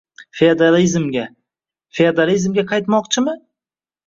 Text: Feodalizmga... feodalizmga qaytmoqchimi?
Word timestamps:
Feodalizmga... 0.37 1.25
feodalizmga 1.99 2.65
qaytmoqchimi? 2.73 3.37